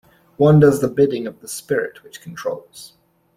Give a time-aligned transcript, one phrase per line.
[0.37, 2.93] One does the bidding of the spirit which controls.